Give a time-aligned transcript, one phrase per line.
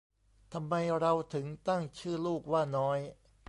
[0.53, 2.99] ทำไมเราถึงตั้งชื่อลูกว่าน้อย